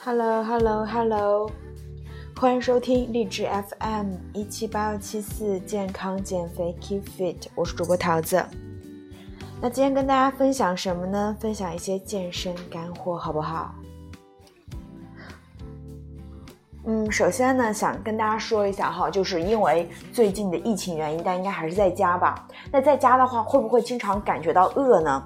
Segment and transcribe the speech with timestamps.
[0.00, 1.50] Hello Hello Hello，
[2.36, 8.42] 欢迎收听励志 FM 一七八幺七四健康减肥 Keep Fit，我是主播桃子。
[9.60, 11.36] 那今天跟大家分享什么呢？
[11.40, 13.74] 分享一些健身干货，好不好？
[16.84, 22.46] 嗯，首先呢，想跟大家说一下哈，就是因为最近的疫情原因，但应该还是在家吧。
[22.70, 25.22] 那在家的话，会不会经常感觉到饿呢？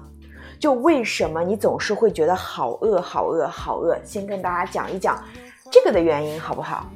[0.59, 3.97] 就为什么你总是会觉得好饿、好饿、好饿？
[4.03, 5.23] 先跟大家讲一讲
[5.71, 6.87] 这个的原因，好不好？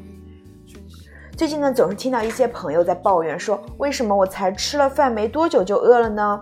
[1.36, 6.42] 最近呢，总是听到一些朋友在抱怨说，为什么我才吃了饭没多久就饿了呢？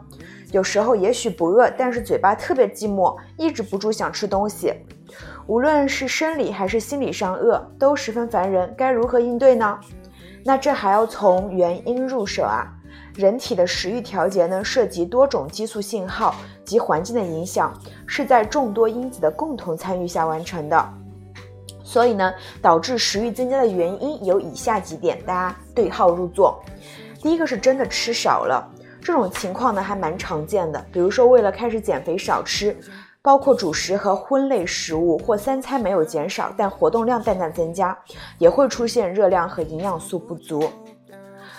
[0.52, 4.73] 有时候也许不饿，但是嘴巴特别寂寞，抑制不住想吃东西。
[5.48, 8.73] 无论是生理还是心理上饿，都十分烦人。
[8.78, 9.80] 该如何应对呢？
[10.45, 12.72] 那这还要从原因入手啊。
[13.16, 17.73] 人体的食欲调节呢，涉及多种激素信号及环境的影响，
[18.06, 20.94] 是在众多因子的共同参与下完成的。
[21.82, 26.59] 所以呢，导致食欲增加的原因有以下几点，大家对号入座。
[27.22, 28.70] 第一个是真的吃少了，
[29.02, 30.86] 这种情况呢还蛮常见的。
[30.92, 32.76] 比如说，为了开始减肥少吃，
[33.22, 37.98] 包括主食和荤类食物，或三餐没有减少，但活动量淡淡增加，
[38.39, 40.70] 也会出现热量和营养素不足。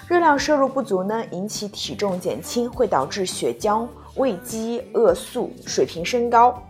[0.08, 6.62] 热量摄入不足呢，引起体重减轻，会导致血浆胃饥饿素水平升高。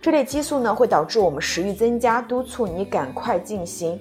[0.00, 3.98] 这类激素呢，会导致我们食欲增加，督促你赶快进行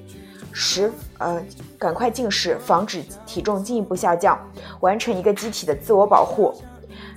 [0.51, 1.43] 食，呃，
[1.79, 4.39] 赶快进食，防止体重进一步下降，
[4.81, 6.53] 完成一个机体的自我保护。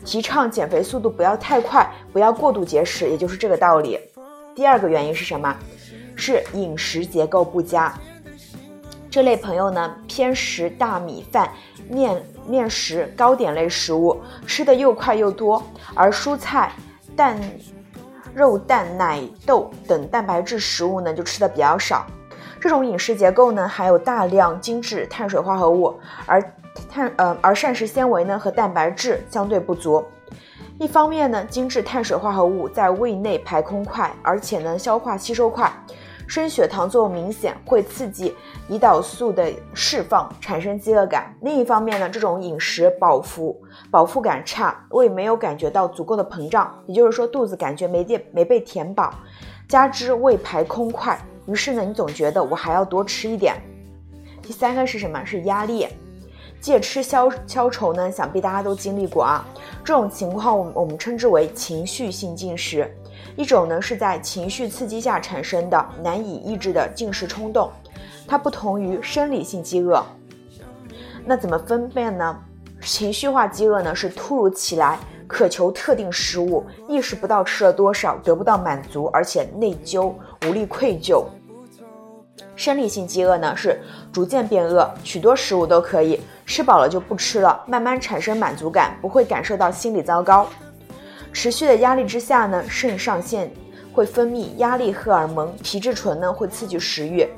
[0.02, 4.00] 提倡减肥速度不要太快，不要过度节食，也就是这个道理。
[4.54, 5.54] 第二个原因是什么？
[6.14, 7.92] 是饮食结构不佳。
[9.17, 11.50] 这类朋友呢，偏食大米饭、
[11.89, 15.62] 面面食、糕点类食物，吃的又快又多，
[15.95, 16.70] 而蔬菜、
[17.17, 17.41] 蛋、
[18.34, 22.05] 肉、蛋、奶、豆等蛋白质食物呢，就吃的比较少。
[22.61, 26.42] 这种饮食结构呢，含有大量精致碳水化合物，而
[26.91, 30.04] 碳呃而膳食纤维呢和蛋白质相对不足。
[30.78, 35.72] 一方面呢，精致碳水化合物在胃内排空快，而且呢消化吸收快。
[36.26, 38.34] 升血糖作用明显，会刺激
[38.69, 41.32] 胰岛素的释放，产生饥饿感。
[41.41, 43.60] 另一方面呢，这种饮食饱腹
[43.91, 49.15] 饱腹感差，胃没有感觉到足够的膨胀，也就是说肚子感觉没电没被填饱，
[49.69, 53.54] 加之胃排空快，于是呢，你总觉得我还要多吃一点。
[54.42, 55.25] 第三个是什么？
[55.25, 55.86] 是压力，
[56.60, 58.10] 戒吃消消愁呢？
[58.10, 59.47] 想必大家都经历过啊。
[59.84, 62.92] 这种情况，我我们称之为情绪性进食。
[63.36, 67.70] 一种呢是在情绪刺激下产生的难以抑制的进食冲动，
[68.26, 70.02] 它不同于生理性饥饿。
[71.24, 72.36] 那怎么分辨呢？
[72.80, 80.14] 情绪化饥饿呢是突如其来，渴求特定食物，意识不到吃了多少，得不到满足，而且内疚、
[80.47, 81.24] 无力、愧疚。
[82.54, 83.78] 生理性饥饿呢是
[84.12, 90.47] 逐渐变饿，许多食物都可以吃饱了就不吃了，慢慢产生满足感，不会感受到心理糟糕。
[91.38, 93.52] 持续的压力之下呢，肾上腺
[93.92, 97.28] 会分泌压力荷尔蒙，皮质醇呢会刺激食欲，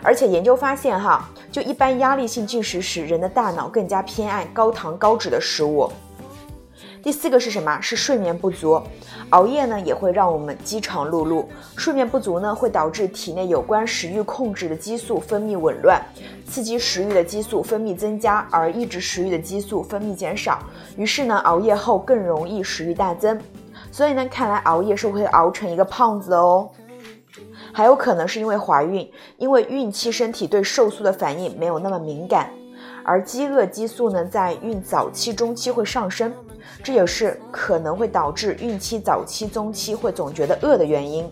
[0.00, 5.90] 而且研究发现哈，就一般压力性进食时，人的大脑更加偏爱高糖高脂的食物。
[7.02, 7.80] 第四个是什么？
[7.80, 8.80] 是睡眠不足，
[9.30, 11.44] 熬夜呢也会让我们饥肠辘辘。
[11.76, 16.00] 睡眠不足呢会导致体内有关食欲控制的激素分泌紊乱，
[16.46, 20.60] 刺激食欲的激素分泌增加，而抑制食欲的激素分泌减少。
[20.96, 23.36] 于是呢，熬夜后更容易食欲大增。
[23.90, 26.70] 所以呢，看来熬夜是会熬成一个胖子哦。
[27.72, 32.50] 还有可能是因为怀孕，因为孕期身体对瘦素的反应没有那么敏感，
[33.02, 36.32] 而饥饿激素呢在孕早期、中期会上升。
[36.82, 41.30] 这也是可能会导致孕期早期、中期会总觉得饿的原因。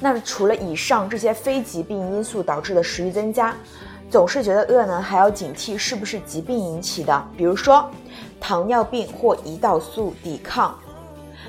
[0.00, 3.56] 那除了以上这些非疾病因素导致的食欲增加，
[4.10, 7.90] 总是觉得饿呢，还要警惕是不是疾病引起的，比如说
[8.38, 10.78] 糖尿病或胰岛素抵抗。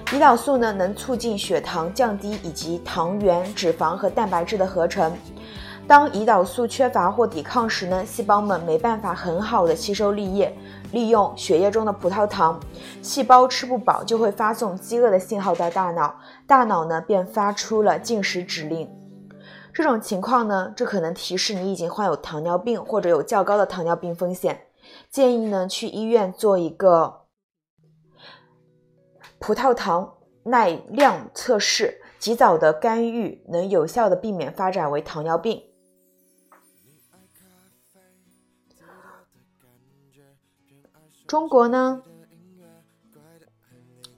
[0.08, 5.14] 胰岛素呢，能促进血糖降低以及糖原、脂肪和蛋白质的合成。
[5.88, 10.54] 当胰岛素缺乏或抵抗时呢，细胞们没办法很好的吸收利液，
[10.92, 12.60] 利用血液中的葡萄糖，
[13.02, 18.94] 细胞吃不饱就会发送饥饿的信号到大脑，大脑呢便发出了进食指令。
[19.74, 24.64] 这种情况呢，这可能提示你已经患有糖尿病或者有较高的糖尿病风险，
[25.10, 27.22] 建议呢去医院做一个
[29.40, 35.64] 葡萄糖耐量测试，及早的干预能有效的避免发展为糖尿病。
[41.28, 42.02] 中国呢，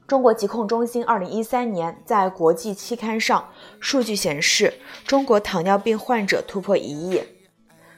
[0.06, 4.76] 中国疾控中心二零一三年在国际期刊上数据显示，
[5.08, 7.24] 中国糖尿病患者突破一亿，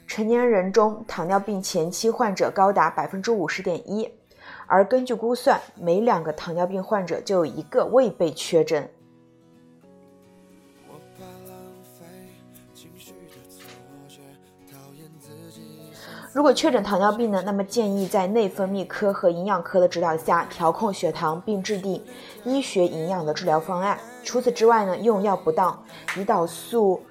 [0.08, 4.10] 成年人中糖尿病前期患者高达百分之五十点一，
[4.66, 8.90] 而根据估算，每两个糖尿病患者就有一个未被确诊。
[16.34, 22.02] 如果确诊糖尿病呢，那么建议在内分泌科和营养科的指导下调控血糖，并制定
[22.46, 24.00] 医学营养的治疗方案。
[24.24, 25.78] 除此之外呢，用药不当、
[26.16, 27.02] 胰岛素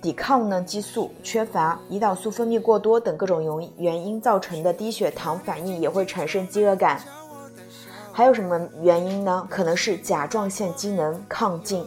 [0.00, 6.98] 抵抗呢激素缺乏、胰岛素分泌过多等各种原原因造成的低血糖反应也会产生饥饿感。
[8.10, 9.46] 还有什么原因呢？
[9.50, 11.86] 可能是甲状腺机能亢进。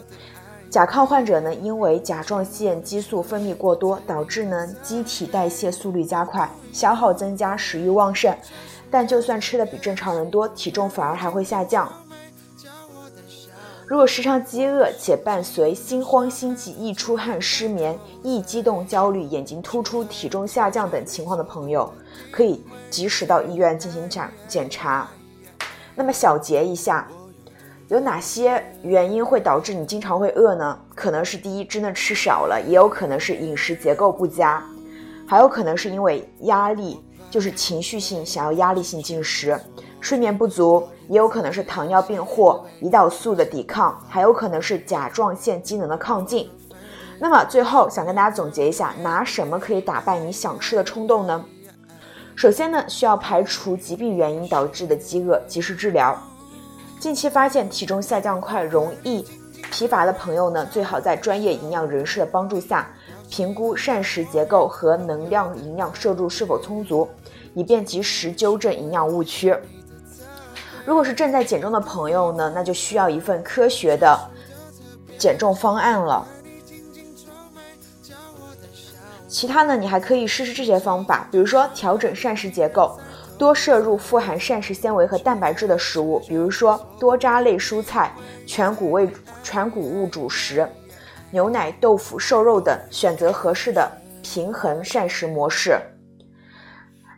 [0.68, 8.36] 甲亢患者呢，因为甲状腺激素分泌过多，导致呢机体代谢速率加快，消耗增加，食欲旺盛。
[8.90, 11.90] 但就算吃的比正常人多，体重反而还会下降。
[13.86, 21.90] 如果时常饥饿且伴随心慌、心悸、易出汗、失眠、易激动、焦虑、眼睛突出、体重下降等情况的朋友，
[22.32, 25.08] 可以及时到医院进行检检查。
[25.94, 27.08] 那么小结一下。
[27.88, 30.76] 有哪些原因会导致你经常会饿呢？
[30.92, 34.60] 可能是第一，真的吃少了，也有可能是饮食结构不佳，
[35.24, 37.00] 还有可能是因为压力，
[37.30, 39.56] 就是情绪性想要压力性进食，
[40.00, 46.50] 睡眠不足，也有可能是糖尿病或胰岛素的抵抗，还有可能是甲状腺机能的亢进。
[47.20, 51.44] 那么最后想跟大家总结一下，拿什么可以打败你想吃的冲动呢？
[52.34, 56.20] 首先呢，需要排除疾病原因导致的饥饿，及时治疗。
[57.06, 59.24] 近期发现体重下降快、容易
[59.70, 62.90] 疲乏的朋友呢，最好在专业营养人士的帮助下，
[63.30, 67.08] 评估膳食结构和能量营养摄入是否充足，
[67.54, 69.56] 以便及时纠正营养误区。
[70.84, 74.18] 如果是正在减重的朋友呢，那就需要一份科学的
[75.16, 76.26] 减重方案了。
[79.28, 82.98] 其他呢，你还可以试试这些方法，比如说调整膳食结构。
[83.38, 88.12] 多摄入富含膳食纤维和蛋白质的食物，比如说多渣类蔬菜、
[88.46, 89.08] 全谷味
[89.42, 90.66] 全谷物主食、
[91.30, 93.90] 牛奶、豆腐、瘦肉等，选择合适的
[94.22, 95.78] 平衡膳食模式。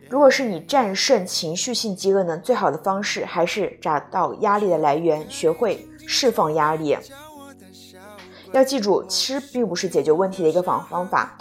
[0.09, 6.97] 如果是你战胜情绪性饥饿呢，最好的方式还是找到压力的来源，学会释放压力。
[8.53, 11.37] 要记住，吃并不是解决问题的一个方方法。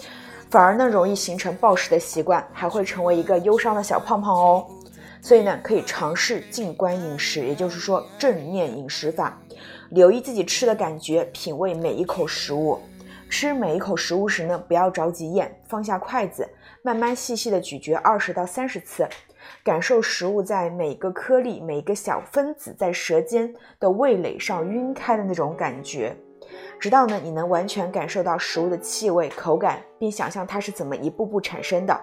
[0.57, 4.65] 反而呢，容易形成暴食的习惯，还会成为一个忧伤的小胖胖哦。
[5.21, 9.39] 所以呢，可以尝试静观饮食，也就是说正念饮食法，
[9.91, 12.79] 留意自己吃的感觉，品味每一口食物。
[13.29, 16.49] 吃每一口食物时呢，不要着急咽，放下筷子，
[16.81, 19.07] 慢慢细细的咀嚼二十到三十次，
[19.63, 26.17] 感受食物在每个颗粒、每个小分子在舌尖的味蕾上晕开的那种感觉。
[26.79, 31.99] 直到呢，你能完全感受到食物的气味、口感，并想象它是怎么一步步产生的。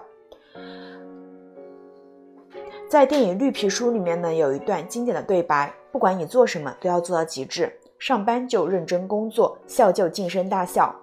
[2.87, 7.73] 在电影《绿皮书》里面呢，有一段经典的对白：不管你做什么，都要做到极致。
[7.97, 10.93] 上班就认真工作，笑就静声大笑。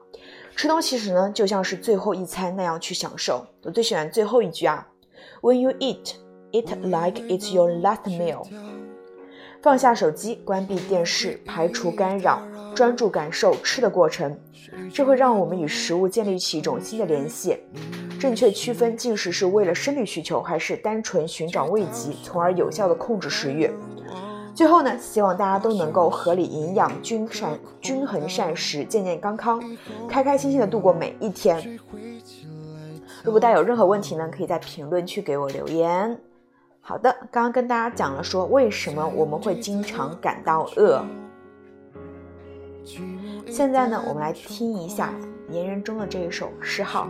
[0.55, 3.45] 吃东西时呢，就像是最后一餐那样去享受。
[3.65, 4.87] 我最喜欢最后一句啊
[5.41, 6.15] ：When you eat,
[6.53, 8.47] eat like it's your last meal。
[9.63, 12.43] 放下手机，关闭电视，排除干扰。
[12.75, 14.35] 专注感受吃的过程，
[14.95, 17.59] 这会让我们与食物建立起一种新的联系，
[18.19, 23.71] 正确区分进食是为了生理需求，还是单纯寻找慰藉，从而有效的控制食欲。
[24.55, 29.63] 最后呢，希望大家都能够合理营养、均膳、均衡膳食，健健康康，
[30.09, 31.79] 开开心心的度过每一天。
[33.23, 36.19] 如果大家有任何问题呢，可以在评论区给我留言。
[36.85, 41.01] 好的，刚刚跟大家讲了说为什么我们会经常感到饿。
[43.47, 45.15] 现在呢，我们来听一下
[45.49, 47.09] 言人中的这一首《诗号》。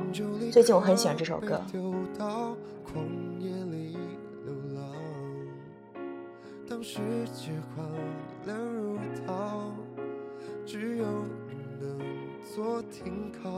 [0.51, 1.59] 最近我很喜欢这首歌。
[6.69, 6.99] 当世
[7.33, 7.87] 界荒
[8.45, 9.73] 凉如岛，
[10.67, 11.07] 只有
[11.49, 11.99] 你能
[12.55, 13.51] 做停靠，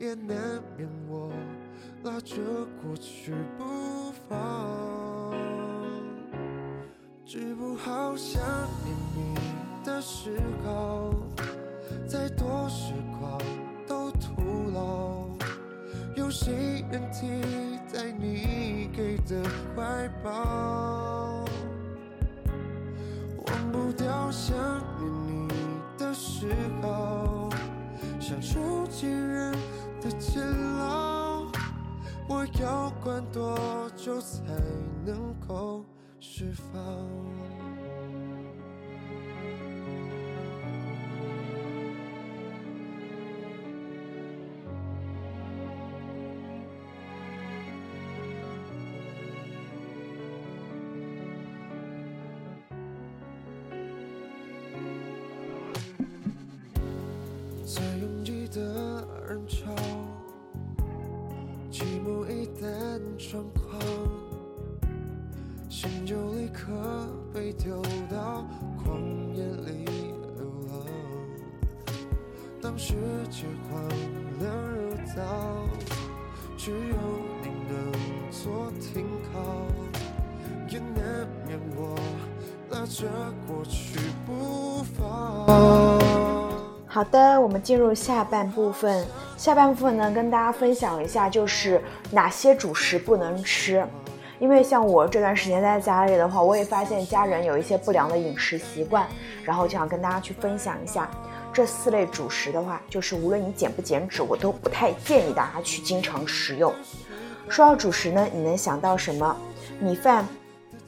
[0.00, 0.36] 也难
[0.76, 1.30] 免我
[2.02, 2.36] 拉着
[2.82, 3.64] 过去不
[4.28, 5.32] 放，
[7.24, 8.42] 治不好想
[8.84, 9.34] 念你。
[9.84, 11.14] 的时候，
[12.06, 13.40] 再多时光
[13.86, 15.24] 都徒劳。
[16.14, 17.26] 有谁能替
[17.92, 19.42] 代你给的
[19.74, 21.44] 怀抱？
[23.46, 24.54] 忘不掉想
[24.98, 25.48] 念你
[25.96, 27.48] 的时候，
[28.20, 29.52] 像初见人
[30.02, 30.67] 的煎熬。
[32.28, 33.58] 我要关多
[33.96, 34.42] 久才
[35.06, 35.82] 能够
[36.20, 37.77] 释放？
[72.68, 72.92] 当世
[73.30, 73.82] 界荒
[74.40, 75.24] 凉如岛，
[76.58, 76.96] 只有
[77.40, 79.40] 你能做停靠，
[80.68, 81.98] 也难免我
[82.68, 83.06] 拉着
[83.46, 85.98] 过去不放。
[86.86, 89.02] 好的，我们进入下半部分。
[89.38, 93.82] 下半部分呢，跟大家分享一下，就是哪些主食不能吃。
[94.38, 99.08] 因为像我这段时间在家里的话，我也发现家人有一些不良的饮食习惯，
[99.42, 101.10] 然后就想跟大家去分享一下。
[101.58, 106.72] 这四类主食的话，就是无论你减不减脂，我都不太建议大家去经常食用。
[107.48, 109.36] 说到主食呢，你能想到什么？
[109.80, 110.24] 米饭、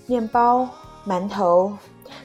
[0.07, 0.69] 面包、
[1.05, 1.77] 馒头。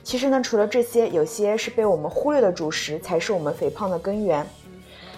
[0.03, 4.45] 其实呢，除了这些，有些是被我们忽略的主食，才是我们肥胖的根源。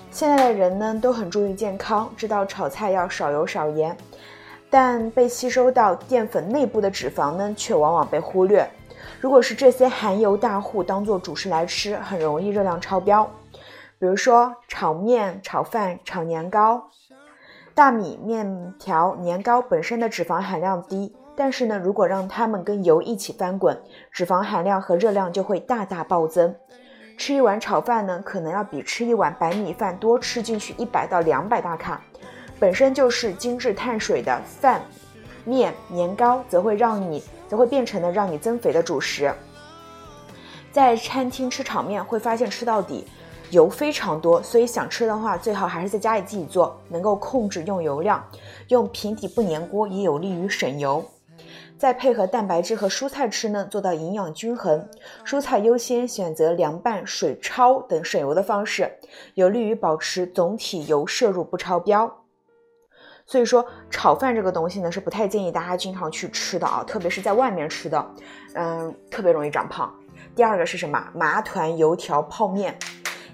[0.09, 3.97] 现在的人呢，都很注意健康，知道炒菜要少油少盐，
[4.69, 8.65] 但被吸收到淀粉内部的脂肪呢，却往往被忽略。
[9.19, 13.29] 如果是这些含油大户当做主食来吃，很容易热量超标。
[13.99, 16.89] 比如说炒面、炒饭、炒年糕，
[17.73, 23.75] 大米、面条、年糕本身的脂肪含量低，但是呢，如果让它们跟油一起翻滚，
[24.11, 26.55] 脂肪含量和热量就会大大暴增。
[27.17, 31.99] 吃一碗炒饭呢，可能要比吃一碗白米饭多吃进去一百到两百大卡。
[32.59, 34.81] 本身就是精致碳水的饭、
[35.43, 37.23] 面、年糕，则会让你。
[37.47, 39.33] 则会变成了让你增肥的主食。
[40.71, 43.05] 在餐厅吃炒面，会发现吃到底
[43.49, 48.23] 油非常多，所以想吃的话，最好还是在家里自己做，能够控制用油量，
[48.67, 51.03] 用平底不粘锅也有利于省油。
[51.77, 54.89] 再配合蛋白质和蔬菜吃呢，做到营养均衡。
[55.23, 58.91] 蔬菜优先选择凉拌、水焯等省油的方式，
[59.35, 62.23] 有利于保持总体油摄入不超标。
[63.27, 68.11] 所以说，炒饭这个东西呢，是不太建议大家经常去吃的啊，特别是在外面吃的，
[68.53, 69.93] 嗯，特别容易长胖。
[70.33, 71.07] 第二个是什么？
[71.13, 72.79] 麻团、油条、泡面。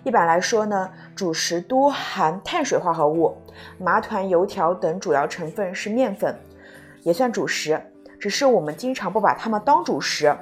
[0.04, 3.38] 一般来说呢，主食多含碳水化合物，
[3.78, 6.38] 麻团、油条等主要成分是面粉，
[7.04, 7.80] 也算主食，
[8.20, 10.36] 只是我们经常不把它们当主食。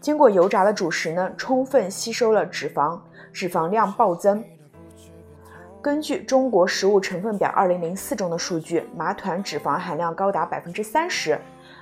[0.00, 2.98] 经过油炸的主食呢，充分吸收了脂肪，
[3.34, 4.42] 脂肪量暴增。
[5.82, 11.36] 根据《中国食物成分表》二零零四中的数据，麻团脂肪含量高达百分之三十，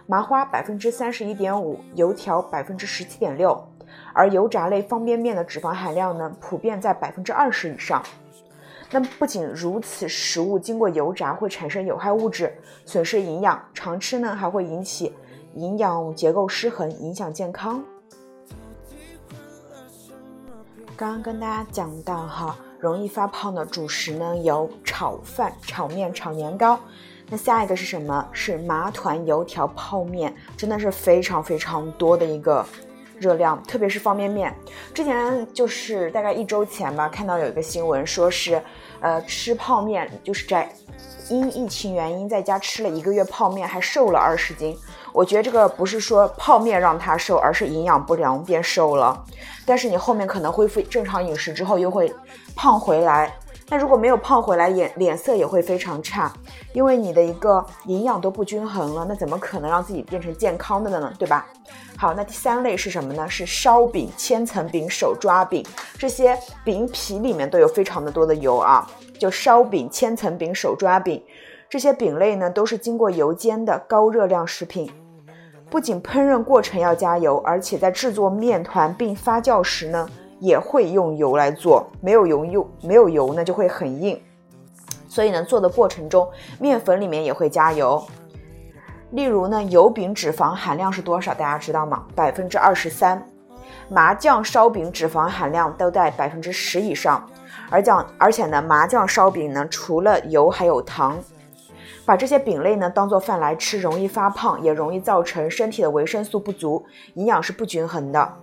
[0.06, 3.62] 麻花百分之三十一点五，油条百分之十七点六，
[4.14, 8.02] 而油炸类方便面的脂肪含量呢，普遍在百分之二十以上。
[8.90, 12.50] 那么不仅如此，食物经过油炸会产生有害物质，
[12.86, 15.14] 损失营养，常吃呢还会引起
[15.56, 17.84] 营养结构失衡，影响健康。
[20.96, 22.56] 刚刚跟大家讲到哈。
[22.80, 26.80] 容易发胖的主食呢，有炒饭、炒面、炒年糕。
[27.28, 28.26] 那下一个是什么？
[28.32, 32.64] 是麻团、油条、泡面，真的是非常非常多的一个
[33.18, 34.52] 热量，特别是方便面。
[34.94, 38.60] 之前就是大概一周前吧，看到有一个新闻，说是，
[39.00, 40.72] 呃，吃泡面就是在
[41.28, 44.76] 因疫情原因在家吃了一个月泡面，还瘦了二十斤。
[45.12, 49.24] 我觉得这个不是说泡面让他瘦，而是营养不良变瘦了。
[49.66, 52.12] 但是你后面可能恢复正常饮食之后又会
[52.54, 53.34] 胖回来。
[53.72, 56.32] 那如果没有胖回来，脸脸色也会非常差，
[56.72, 61.12] 因为你的一个营养都不均衡了，那怎么可能让自己变成健康的呢？
[61.16, 61.46] 对吧？
[61.96, 63.28] 好，那第三类是什么呢？
[63.28, 65.64] 是烧饼、千层饼、手抓饼，
[65.96, 68.84] 这些饼皮里面都有非常的多的油啊。
[69.20, 71.22] 就烧饼、千层饼、手抓饼
[71.70, 74.90] 这些饼类呢，都是经过油煎的高热量食品。
[75.70, 80.10] 不仅烹饪过程要加油，而且在制作面团并发酵时呢，
[80.40, 81.88] 也会用油来做。
[82.00, 84.20] 没有油又没有油呢，就会很硬。
[85.08, 88.04] 所以呢，做的过程中，面粉里面也会加油。
[89.12, 91.32] 例如呢，油饼脂肪含量是多少？
[91.32, 92.04] 大家知道吗？
[92.16, 93.24] 百分之二十三。
[93.88, 97.24] 麻酱烧饼脂肪含量都在百分之十以上。
[97.70, 101.16] 而讲，而且呢，麻酱烧饼呢，除了油还有糖。
[102.10, 108.34] 把这些饼类呢当做饭来吃，容易发胖，也容易造成身体的维生素不足，营养是不均衡的。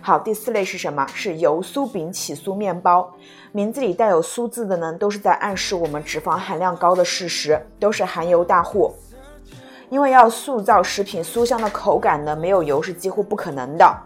[0.00, 1.06] 好，第四类是什么？
[1.14, 3.14] 是油酥饼、起酥面包。
[3.52, 8.92] 名字里带有“酥”字的呢，都是在暗示我们脂肪含量高的事实，都是含油大户。
[9.90, 13.96] 因为要塑造食品酥香的口感呢，没有油是几乎不可能的。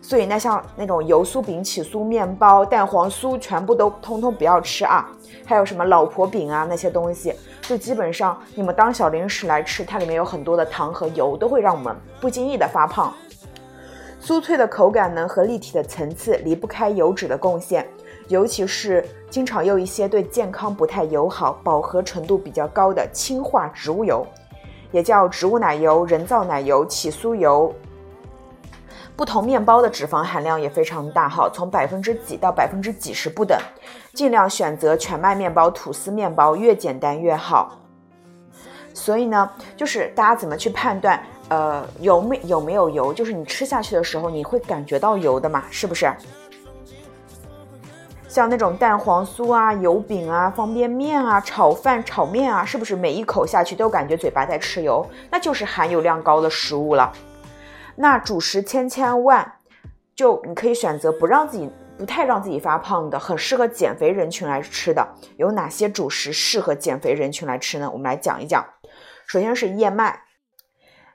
[0.00, 5.10] 所以那像那种油酥饼、起酥面包、蛋黄酥，全部都通通不要吃啊！
[5.44, 7.34] 还有什么老婆饼啊那些东西。
[7.62, 13.12] 就基本上你们当小零食来吃，它里面有很多的糖和油，都会让我们不经意的发胖。
[14.22, 17.86] 酥脆的口感呢和立体的层次离不开油脂的贡献，
[18.28, 24.24] 尤其是经常用一些对健康不太友好、饱和程度比较高的氢化植物油，
[24.92, 27.74] 也叫植物奶油、人造奶油、起酥油。
[29.16, 33.58] 不同面包的脂肪含量也非常大，哈，从百分之几到百分之几十不等，
[34.12, 37.78] 尽量选择全麦面包、吐司面包，越简单越好。
[38.92, 41.18] 所以呢，就是大家怎么去判断，
[41.48, 43.10] 呃，有没有没有油？
[43.12, 46.12] 就是你吃下去的时候，你会感觉到油的嘛，是不是？
[48.28, 55.06] 像那种蛋黄酥啊、油饼啊、方便面啊、炒饭、炒面啊，是不是每一口下去都感觉嘴巴在吃油？
[55.30, 57.10] 那就是含油量高的食物了。
[57.98, 59.54] 那主食千千万，
[60.14, 65.14] 就你可以选择不让自己不太让自己发胖的，很适合减肥人群来吃的。
[65.38, 67.90] 有哪些主食适合减肥人群来吃呢？
[67.90, 68.62] 我们来讲一讲。
[69.26, 70.20] 首先是燕麦，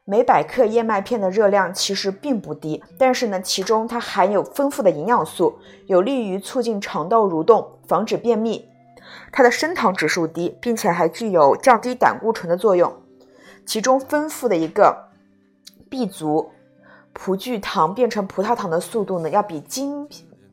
[0.06, 8.68] 每百克燕麦片的热量其实并不低，但是呢，其中它含有丰富的营养素，有利于促进肠道蠕动，防止便秘。
[9.32, 12.92] 它的升糖指数低，并且还具有降低胆固醇的作用。
[13.68, 15.10] 其中丰富的一个
[15.88, 16.50] B 族。
[17.14, 20.08] 葡聚糖变成葡萄糖的速度呢，要比精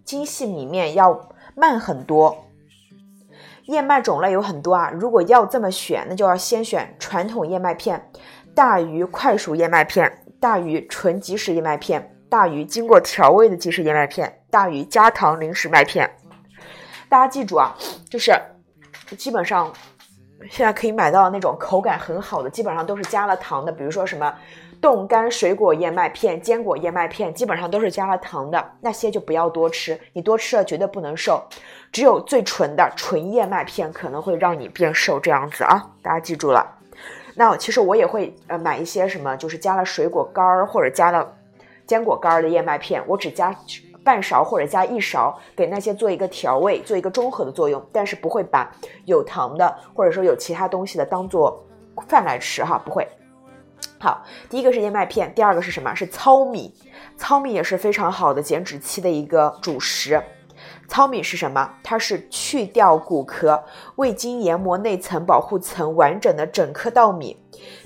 [0.05, 2.45] 精细米面要慢很多。
[3.67, 8.11] 燕麦种类有很多啊，如果要这么选，那就要先选传统燕麦片，
[8.55, 16.11] 大于快熟燕麦片，大于纯即食燕麦片，大于经过调味的即食燕麦片，大于加糖零食麦片。
[17.09, 17.77] 大家记住啊，
[18.09, 18.33] 就是
[19.17, 19.73] 基本上
[20.51, 24.35] 现在可以买到那种口感很好的，基本上都是加了糖的，比如说什么。
[24.81, 31.43] 冻干水果燕麦片、坚果燕麦片基本上都是加了糖的，那些就不要多吃，你多吃了绝对不能瘦。
[31.91, 36.65] 只有最纯的纯燕麦片可能会让你变瘦，这样子啊，大家记住了。
[37.35, 41.27] 那其实我也会呃买一些什么，就是加了水果干儿或者加了
[41.87, 43.55] 坚果干儿的燕麦片，我只加
[44.05, 48.71] 半勺或者加一勺，给那些做一个调味，做一个中和的作用，但是不会把
[49.07, 51.65] 有糖的或者说有其他东西的当做
[52.09, 53.07] 饭来吃哈，不会。
[54.01, 55.93] 好，第一个是燕麦片，第二个是什么？
[55.95, 56.73] 是糙米。
[57.17, 60.23] 糙米也是非常好的减脂期的一个主食。
[60.87, 61.69] 糙米是什么？
[61.83, 63.63] 它是去掉骨壳、
[63.97, 67.37] 未经研磨内层保护层完整的整颗稻米。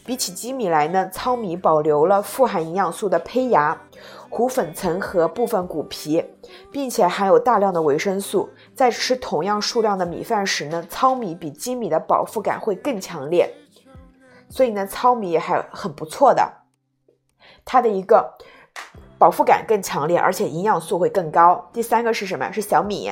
[0.05, 3.81] 比起精米来呢，糙米保留了富含营养素的胚芽、
[4.29, 6.25] 糊粉层和部分骨皮，
[6.71, 8.51] 并且含有大量的维生素。
[8.75, 13.51] 在吃同样数量的米饭时呢，糙米比精米的饱腹感会更强烈。
[14.53, 16.53] 所以呢，糙米也还很不错的，
[17.65, 18.35] 它的一个
[19.19, 21.71] 饱腹感更强烈，而且营养素会更高。
[21.73, 22.53] 第三个是什么？
[22.53, 23.11] 是小米。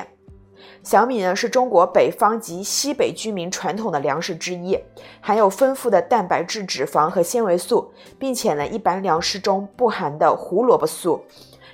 [0.83, 4.77] 小米呢是中国北方及西北居民传统的粮食之一，
[5.19, 11.25] 含有丰富的蛋白质、脂肪和纤维素，并且呢，一般粮食中不含的胡萝卜素。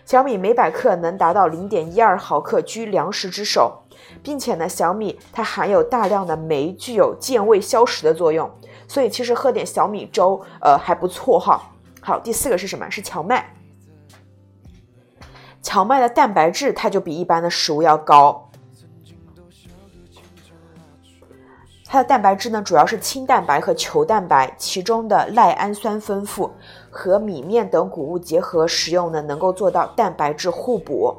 [0.05, 3.83] 小米每百克能达到零点一二毫克，居粮食之首，
[4.23, 8.49] 并且呢，小米它含有大量的酶，具有健胃消食的作用。
[8.87, 11.61] 所以其实喝点小米粥，呃还不错哈。
[12.01, 12.89] 好，第四个是什么？
[12.89, 13.53] 是荞麦。
[15.61, 18.49] 荞麦的蛋白质它就比一般的食物要高。
[21.89, 26.51] 它的蛋白质呢，主要是清蛋白和球蛋白，其中的赖氨酸丰富，
[26.89, 31.15] 和米面等谷物结合食用呢，能够做到蛋白质互补，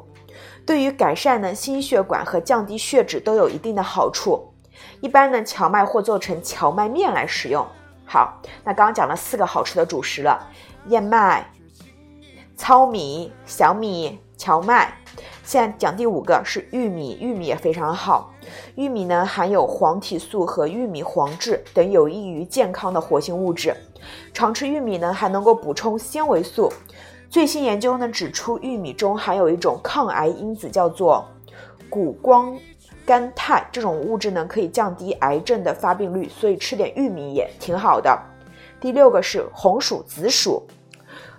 [0.67, 4.53] 对于改善呢心血管和降低血脂都有一定的好处。
[5.01, 7.65] 一般呢，荞麦或做成荞麦面来使用。
[8.05, 10.47] 好，那刚刚讲了四个好吃的主食了：
[10.87, 11.49] 燕麦、
[12.55, 14.95] 糙米、小米、荞麦。
[15.43, 18.31] 现在讲第五个是玉米，玉米也非常好。
[18.75, 23.75] 玉米呢含有黄体素和玉米黄质等有益于健康的活性物质。
[24.33, 26.71] 常吃玉米呢还能够补充纤维素。
[27.29, 31.27] 最新研究呢指出，玉米中含有一种抗癌因子，叫做
[31.89, 32.57] 谷胱。
[33.09, 38.15] 甘肽这种物质呢，可以降低癌症的发病率，所以吃点玉米也挺好的。
[38.79, 40.61] 第六个是红薯、紫薯，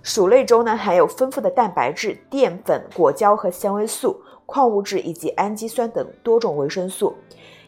[0.02, 7.16] 薯类中呢含有丰富的蛋白质、淀粉、果胶和纤维素、矿物质以及氨基酸等多种维生素。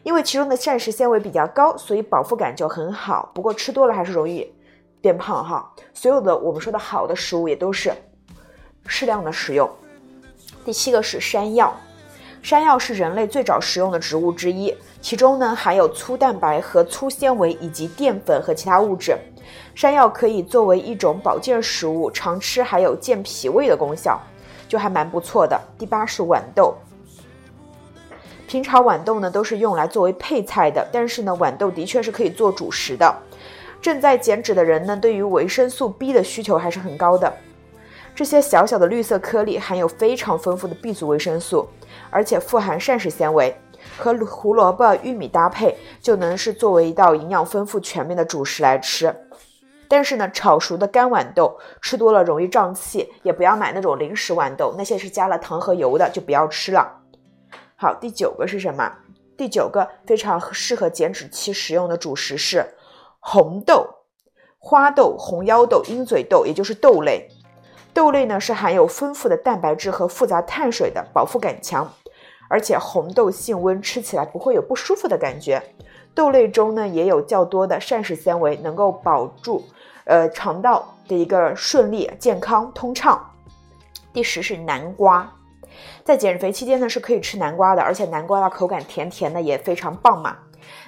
[0.03, 3.31] 因为其中的膳食纤维比较高，所以饱腹感就很好。
[3.33, 4.53] 不过吃多了还是容易
[4.99, 5.73] 变胖哈。
[5.93, 7.93] 所有的我们说的好的食物也都是
[8.85, 9.69] 适量的食用。
[10.65, 11.73] 第七个是山药。
[12.43, 19.17] 山药是人类最早食用的植物之一，其中呢含有粗蛋白和粗纤维以及淀粉和其他物质。
[19.73, 24.19] 山药可以作为一种保健食物，常吃还有健脾胃的功效，
[24.67, 25.57] 就还蛮不错的。
[25.77, 26.75] 第八是豌豆，
[28.45, 33.15] 平常豌豆呢都是用来作为配菜的，但是呢豌豆的确是可以做主食的。
[33.81, 37.33] 正在减脂的人呢，对于维生素 B 的需求还是很高的。
[38.15, 41.67] 这些小小的绿色颗粒含有非常丰富的 B 族维生素，
[42.11, 43.55] 而且富含膳食纤维，
[43.97, 49.15] 和胡萝卜、玉米搭配就能是作为一道营养丰富、全面的主食来吃。
[49.87, 57.01] 但是呢，炒熟的干豌豆吃多了容易胀气，也不要买那种零食豌豆，那些是加了糖和油的，就不要吃了。
[57.75, 58.91] 好，第九个是什么？
[59.35, 62.63] 第九个非常适合减脂期食用的主食是
[63.19, 63.87] 红豆、
[64.59, 67.27] 花豆、红腰豆、鹰嘴豆，也就是豆类。
[67.93, 71.87] 豆类呢是含有丰富的蛋白质和复杂碳水的，饱腹感强，
[72.49, 75.61] 而且红豆性温，吃起来不会有不舒服的感觉。
[76.15, 79.63] 豆类中呢也有较多的膳食纤维，能够保住
[80.05, 83.31] 呃肠道的一个顺利、健康、通畅。
[84.11, 85.31] 第十是南瓜，
[86.03, 90.37] 在减肥期间呢是可以吃南瓜的，而且南瓜的口感甜甜的，也非常棒嘛。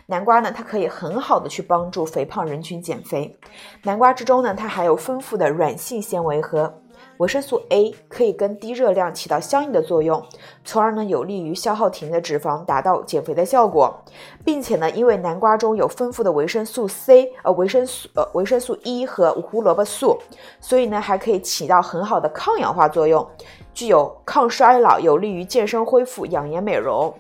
[0.07, 3.37] 南瓜呢，它可以很好的去帮助肥胖人群减肥。
[3.83, 6.81] 南瓜之中呢，它含有丰富的软性纤维和。
[7.17, 10.21] 维生素 A 可以跟低热量起到相应的作用，
[10.63, 14.03] 从而呢有利于消耗体内的脂肪，达到减肥的效果，
[14.43, 20.17] 并且呢，因为南瓜中有丰富的维生素 C，呃，维生素呃维生素 E 和胡萝卜素，
[20.59, 23.25] 所以呢还可以起到很好的抗氧化作用，
[23.73, 27.13] 具有抗衰老，有利于健身恢复、养颜美容。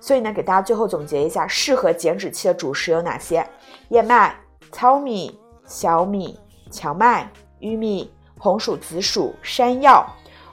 [0.00, 3.46] 所以呢，给大家最后总结一下，适合减脂期的主食有哪些？
[3.90, 4.34] 燕麦、
[4.72, 6.38] 糙米、小米、
[6.70, 8.10] 荞麦、玉米。
[8.40, 10.04] 红薯、紫薯、山药、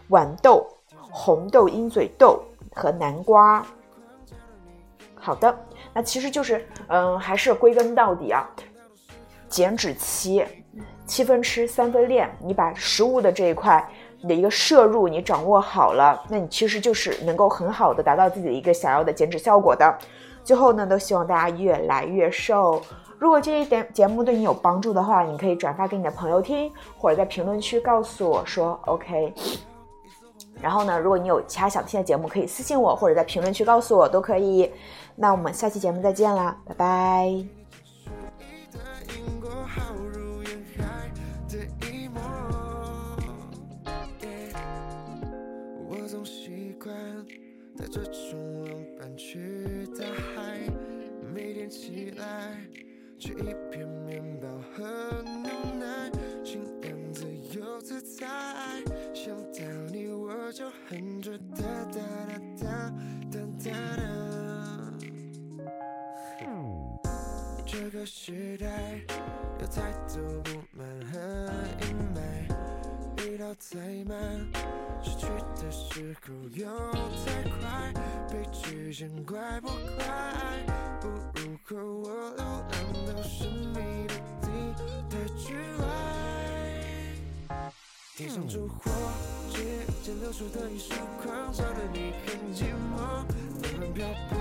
[0.09, 0.67] 豌豆、
[1.09, 2.43] 红豆、鹰嘴豆
[2.75, 3.65] 和南瓜。
[5.15, 5.57] 好的，
[5.93, 8.45] 那其实就是，嗯，还是归根到底啊，
[9.47, 10.45] 减脂期
[11.05, 19.97] 七分吃三分练，你把食物的这一块你的一个摄入你掌握好了，那你其实就是能够很好的达到自己的一个想要的减脂效果的。
[20.43, 22.81] 最后呢，都希望大家越来越瘦。
[23.19, 29.33] 如果这一点节目对你有帮助的话，你可以转发给你的朋友听，或者在评论区告诉我说 OK。
[30.61, 34.71] 然后呢，如果你有其他想听的节目，可以私信我，或者在评论区告诉我都可以。
[35.15, 37.56] 那我们下期节目再见啦，拜拜。
[53.37, 53.66] 吃
[90.19, 92.97] 流出的一束光，照得你很寂寞。
[93.61, 94.37] 慢慢漂泊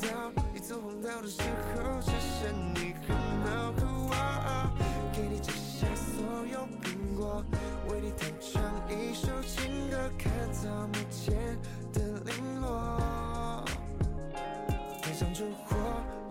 [0.00, 0.08] 到
[0.54, 1.42] 一座荒岛的时
[1.76, 4.12] 候，只剩你和猫和我。
[5.12, 7.44] 给你摘下所有苹果，
[7.88, 11.36] 为你弹唱一首情歌，看草木间
[11.92, 13.64] 的零落。
[15.02, 15.76] 地上烛火。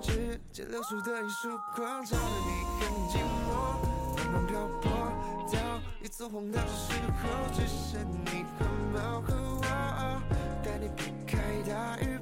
[0.01, 2.49] 指间流出的一束光，照得你
[2.79, 3.47] 很寂寞。
[4.15, 4.89] 慢慢漂泊
[6.01, 10.21] 一次荒唐的时候，只剩你和猫和我，
[10.63, 11.37] 带你避开
[11.69, 12.18] 大雨。